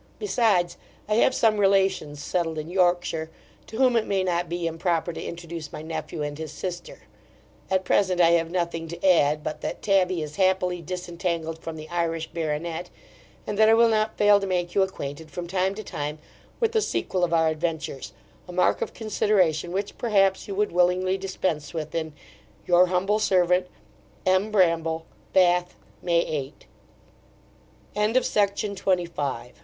[0.17, 0.77] Besides,
[1.07, 3.29] I have some relations settled in Yorkshire,
[3.67, 7.01] to whom it may not be improper to introduce my nephew and his sister
[7.69, 11.87] At present, I have nothing to add, but that Tabby is happily disentangled from the
[11.89, 12.89] Irish Baronet;
[13.45, 16.17] and that I will not fail to make you acquainted, from time to time,
[16.59, 18.11] with the sequel of our adventures:
[18.47, 22.13] a mark of consideration, which, perhaps, you would willingly dispense with in
[22.65, 23.67] Your humble servant,
[24.25, 24.49] M.
[24.49, 26.65] BRAMBLE BATH, May 8.
[28.15, 28.97] To Sir WATKIN PHILLIPS, of
[29.35, 29.59] Jesus c